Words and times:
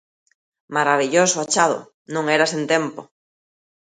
Marabilloso 0.75 1.37
achado, 1.39 1.79
non 2.13 2.23
era 2.35 2.45
sen 2.53 2.63
tempo. 2.73 3.01